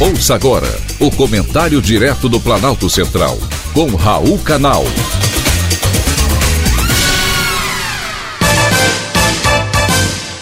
Ouça 0.00 0.36
agora 0.36 0.68
o 1.00 1.10
comentário 1.10 1.82
direto 1.82 2.28
do 2.28 2.38
Planalto 2.38 2.88
Central, 2.88 3.36
com 3.74 3.96
Raul 3.96 4.38
Canal. 4.38 4.84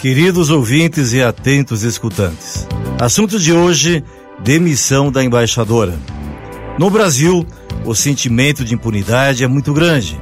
Queridos 0.02 0.50
ouvintes 0.50 1.14
e 1.14 1.22
atentos 1.22 1.84
escutantes, 1.84 2.68
assunto 3.00 3.38
de 3.38 3.54
hoje: 3.54 4.04
demissão 4.38 5.10
da 5.10 5.24
embaixadora. 5.24 5.98
No 6.78 6.90
Brasil, 6.90 7.46
o 7.82 7.94
sentimento 7.94 8.62
de 8.62 8.74
impunidade 8.74 9.42
é 9.42 9.46
muito 9.46 9.72
grande. 9.72 10.20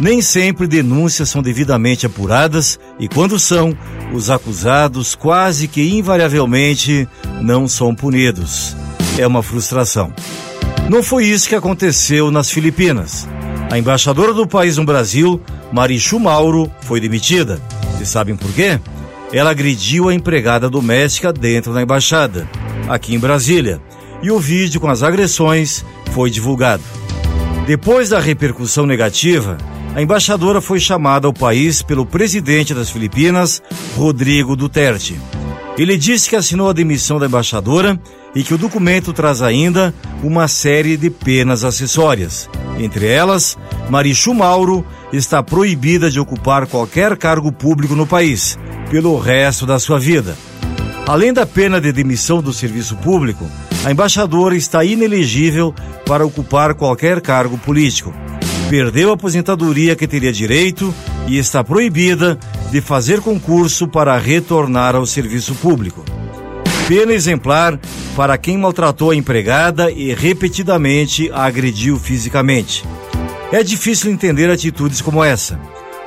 Nem 0.00 0.22
sempre 0.22 0.66
denúncias 0.66 1.28
são 1.28 1.42
devidamente 1.42 2.06
apuradas 2.06 2.80
e, 2.98 3.06
quando 3.06 3.38
são, 3.38 3.76
os 4.14 4.30
acusados 4.30 5.14
quase 5.14 5.68
que 5.68 5.82
invariavelmente 5.82 7.06
não 7.42 7.68
são 7.68 7.94
punidos. 7.94 8.74
É 9.18 9.26
uma 9.26 9.42
frustração. 9.42 10.10
Não 10.88 11.02
foi 11.02 11.26
isso 11.26 11.48
que 11.48 11.54
aconteceu 11.54 12.30
nas 12.30 12.50
Filipinas. 12.50 13.28
A 13.70 13.78
embaixadora 13.78 14.32
do 14.32 14.46
país 14.46 14.78
no 14.78 14.84
Brasil, 14.84 15.40
Marichu 15.70 16.18
Mauro, 16.18 16.70
foi 16.80 16.98
demitida. 16.98 17.60
E 18.00 18.06
sabem 18.06 18.34
por 18.34 18.50
quê? 18.52 18.80
Ela 19.32 19.50
agrediu 19.50 20.08
a 20.08 20.14
empregada 20.14 20.70
doméstica 20.70 21.32
dentro 21.32 21.74
da 21.74 21.82
embaixada, 21.82 22.48
aqui 22.88 23.14
em 23.14 23.18
Brasília, 23.18 23.80
e 24.22 24.30
o 24.30 24.40
vídeo 24.40 24.80
com 24.80 24.88
as 24.88 25.02
agressões 25.02 25.84
foi 26.12 26.30
divulgado. 26.30 26.82
Depois 27.66 28.08
da 28.08 28.18
repercussão 28.18 28.86
negativa, 28.86 29.56
a 29.94 30.00
embaixadora 30.00 30.60
foi 30.60 30.78
chamada 30.78 31.26
ao 31.26 31.32
país 31.32 31.82
pelo 31.82 32.06
presidente 32.06 32.72
das 32.72 32.90
Filipinas, 32.90 33.62
Rodrigo 33.96 34.54
Duterte. 34.54 35.20
Ele 35.76 35.96
disse 35.96 36.28
que 36.28 36.36
assinou 36.36 36.68
a 36.68 36.72
demissão 36.72 37.18
da 37.18 37.26
embaixadora 37.26 37.98
e 38.34 38.42
que 38.42 38.54
o 38.54 38.58
documento 38.58 39.12
traz 39.12 39.42
ainda 39.42 39.94
uma 40.22 40.46
série 40.46 40.96
de 40.96 41.10
penas 41.10 41.64
acessórias. 41.64 42.48
Entre 42.78 43.06
elas, 43.06 43.58
Marichu 43.88 44.34
Mauro 44.34 44.84
está 45.12 45.42
proibida 45.42 46.10
de 46.10 46.20
ocupar 46.20 46.66
qualquer 46.66 47.16
cargo 47.16 47.50
público 47.50 47.96
no 47.96 48.06
país 48.06 48.58
pelo 48.90 49.18
resto 49.18 49.66
da 49.66 49.78
sua 49.78 49.98
vida. 49.98 50.36
Além 51.06 51.32
da 51.32 51.44
pena 51.44 51.80
de 51.80 51.90
demissão 51.92 52.40
do 52.40 52.52
serviço 52.52 52.96
público, 52.96 53.48
a 53.84 53.90
embaixadora 53.90 54.54
está 54.54 54.84
inelegível 54.84 55.74
para 56.06 56.24
ocupar 56.24 56.74
qualquer 56.74 57.20
cargo 57.20 57.58
político. 57.58 58.12
Perdeu 58.70 59.10
a 59.10 59.14
aposentadoria 59.14 59.96
que 59.96 60.06
teria 60.06 60.32
direito 60.32 60.94
e 61.26 61.36
está 61.36 61.64
proibida 61.64 62.38
de 62.70 62.80
fazer 62.80 63.20
concurso 63.20 63.88
para 63.88 64.16
retornar 64.16 64.94
ao 64.94 65.04
serviço 65.04 65.56
público. 65.56 66.04
Pena 66.86 67.12
exemplar 67.12 67.80
para 68.14 68.38
quem 68.38 68.56
maltratou 68.56 69.10
a 69.10 69.16
empregada 69.16 69.90
e 69.90 70.14
repetidamente 70.14 71.28
a 71.32 71.46
agrediu 71.46 71.98
fisicamente. 71.98 72.84
É 73.50 73.64
difícil 73.64 74.12
entender 74.12 74.48
atitudes 74.48 75.00
como 75.00 75.24
essa. 75.24 75.58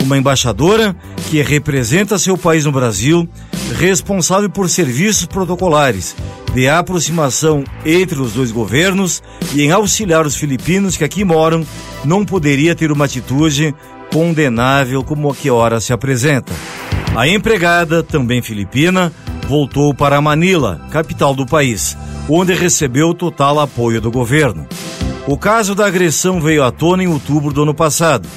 Uma 0.01 0.17
embaixadora 0.17 0.95
que 1.29 1.41
representa 1.41 2.17
seu 2.17 2.37
país 2.37 2.63
no 2.63 2.71
Brasil, 2.71 3.27
responsável 3.73 4.49
por 4.49 4.69
serviços 4.69 5.25
protocolares 5.25 6.15
de 6.53 6.69
aproximação 6.69 7.63
entre 7.83 8.21
os 8.21 8.33
dois 8.33 8.51
governos 8.51 9.23
e 9.53 9.63
em 9.63 9.71
auxiliar 9.71 10.25
os 10.25 10.35
filipinos 10.35 10.95
que 10.95 11.03
aqui 11.03 11.23
moram, 11.23 11.65
não 12.05 12.23
poderia 12.23 12.75
ter 12.75 12.91
uma 12.91 13.05
atitude 13.05 13.73
condenável 14.11 15.03
como 15.03 15.31
a 15.31 15.35
que 15.35 15.49
ora 15.49 15.81
se 15.81 15.91
apresenta. 15.91 16.53
A 17.15 17.27
empregada, 17.27 18.03
também 18.03 18.41
filipina, 18.41 19.11
voltou 19.47 19.93
para 19.93 20.21
Manila, 20.21 20.81
capital 20.91 21.33
do 21.33 21.45
país, 21.45 21.97
onde 22.29 22.53
recebeu 22.53 23.13
total 23.13 23.59
apoio 23.59 23.99
do 23.99 24.11
governo. 24.11 24.67
O 25.25 25.37
caso 25.37 25.73
da 25.73 25.87
agressão 25.87 26.39
veio 26.39 26.63
à 26.63 26.71
tona 26.71 27.03
em 27.03 27.07
outubro 27.07 27.51
do 27.53 27.63
ano 27.63 27.73
passado, 27.73 28.27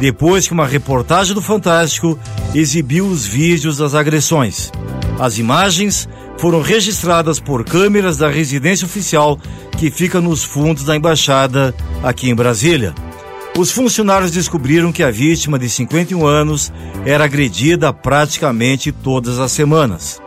depois 0.00 0.46
que 0.46 0.52
uma 0.52 0.66
reportagem 0.66 1.34
do 1.34 1.40
Fantástico 1.40 2.18
exibiu 2.54 3.06
os 3.06 3.24
vídeos 3.24 3.78
das 3.78 3.94
agressões. 3.94 4.70
As 5.18 5.38
imagens 5.38 6.08
foram 6.38 6.60
registradas 6.60 7.38
por 7.38 7.64
câmeras 7.64 8.16
da 8.16 8.28
residência 8.28 8.86
oficial 8.86 9.38
que 9.78 9.90
fica 9.90 10.20
nos 10.20 10.42
fundos 10.42 10.84
da 10.84 10.96
embaixada 10.96 11.74
aqui 12.02 12.28
em 12.28 12.34
Brasília. 12.34 12.94
Os 13.56 13.70
funcionários 13.70 14.30
descobriram 14.30 14.90
que 14.90 15.02
a 15.02 15.10
vítima 15.10 15.58
de 15.58 15.68
51 15.68 16.26
anos 16.26 16.72
era 17.04 17.24
agredida 17.24 17.92
praticamente 17.92 18.90
todas 18.90 19.38
as 19.38 19.52
semanas. 19.52 20.20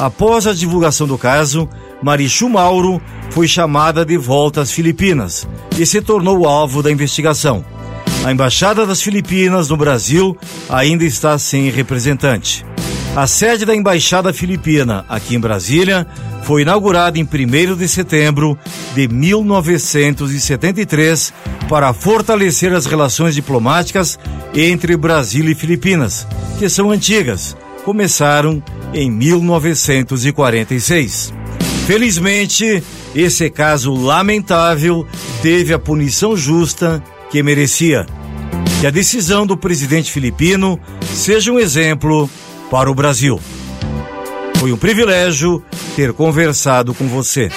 Após 0.00 0.46
a 0.46 0.52
divulgação 0.52 1.06
do 1.06 1.16
caso, 1.16 1.68
Marichu 2.02 2.48
Mauro 2.48 3.00
foi 3.30 3.46
chamada 3.46 4.04
de 4.04 4.16
volta 4.16 4.60
às 4.60 4.72
Filipinas 4.72 5.48
e 5.78 5.86
se 5.86 6.02
tornou 6.02 6.46
alvo 6.46 6.82
da 6.82 6.90
investigação. 6.90 7.64
A 8.24 8.32
Embaixada 8.32 8.84
das 8.86 9.00
Filipinas 9.00 9.68
no 9.68 9.76
Brasil 9.76 10.36
ainda 10.68 11.04
está 11.04 11.38
sem 11.38 11.70
representante. 11.70 12.64
A 13.16 13.26
sede 13.28 13.64
da 13.64 13.76
Embaixada 13.76 14.32
Filipina, 14.32 15.04
aqui 15.08 15.36
em 15.36 15.40
Brasília, 15.40 16.04
foi 16.42 16.62
inaugurada 16.62 17.16
em 17.16 17.22
1 17.22 17.76
de 17.76 17.86
setembro 17.86 18.58
de 18.92 19.06
1973 19.06 21.32
para 21.68 21.94
fortalecer 21.94 22.72
as 22.72 22.86
relações 22.86 23.36
diplomáticas 23.36 24.18
entre 24.52 24.96
Brasil 24.96 25.48
e 25.48 25.54
Filipinas, 25.54 26.26
que 26.58 26.68
são 26.68 26.90
antigas, 26.90 27.56
começaram 27.84 28.60
em 28.92 29.08
1946. 29.12 31.32
Felizmente, 31.86 32.82
esse 33.14 33.48
caso 33.48 33.94
lamentável 33.94 35.06
teve 35.40 35.72
a 35.72 35.78
punição 35.78 36.36
justa 36.36 37.00
que 37.30 37.44
merecia. 37.44 38.06
Que 38.80 38.88
a 38.88 38.90
decisão 38.90 39.46
do 39.46 39.56
presidente 39.56 40.10
filipino 40.10 40.80
seja 41.14 41.52
um 41.52 41.60
exemplo 41.60 42.28
para 42.70 42.90
o 42.90 42.94
Brasil. 42.94 43.40
Foi 44.58 44.72
um 44.72 44.76
privilégio 44.76 45.62
ter 45.94 46.12
conversado 46.12 46.94
com 46.94 47.06
você. 47.06 47.50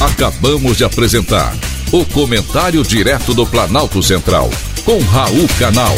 Acabamos 0.00 0.78
de 0.78 0.84
apresentar 0.84 1.54
o 1.92 2.04
Comentário 2.06 2.82
Direto 2.82 3.34
do 3.34 3.44
Planalto 3.44 4.02
Central, 4.02 4.48
com 4.84 4.98
Raul 5.00 5.46
Canal. 5.58 5.94